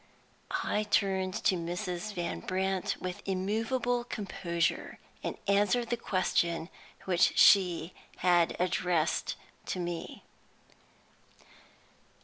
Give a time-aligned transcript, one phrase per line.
[0.63, 2.13] I turned to Mrs.
[2.15, 6.69] Van Brandt with immovable composure, and answered the question
[7.05, 7.93] which she
[8.25, 9.35] had addressed
[9.67, 10.23] to me.